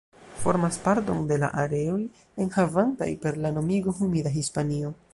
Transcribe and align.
Formas 0.43 0.77
parton 0.85 1.19
de 1.31 1.37
la 1.43 1.51
areoj 1.65 1.99
enhavantaj 2.47 3.13
per 3.27 3.39
la 3.45 3.55
nomigo 3.61 3.99
"humida 4.01 4.37
Hispanio". 4.41 4.97